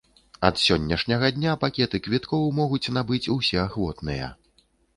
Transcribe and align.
Ад 0.47 0.55
сённяшняга 0.61 1.29
дня 1.35 1.53
пакеты 1.65 2.01
квіткоў 2.07 2.49
могуць 2.63 2.91
набыць 2.99 3.23
усе 3.37 3.57
ахвотныя. 3.69 4.35